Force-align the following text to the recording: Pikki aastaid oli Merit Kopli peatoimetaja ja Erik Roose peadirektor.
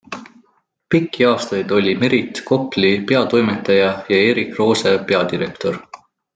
Pikki 0.93 1.27
aastaid 1.31 1.73
oli 1.81 1.93
Merit 2.05 2.41
Kopli 2.49 2.91
peatoimetaja 3.13 3.93
ja 4.09 4.23
Erik 4.33 4.59
Roose 4.63 4.99
peadirektor. 5.13 5.83